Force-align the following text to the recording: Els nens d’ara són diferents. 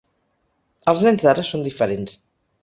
Els 0.93 1.03
nens 1.09 1.27
d’ara 1.27 1.45
són 1.51 1.67
diferents. 1.69 2.17